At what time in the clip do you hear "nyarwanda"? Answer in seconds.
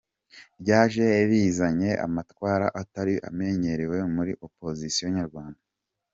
5.17-5.61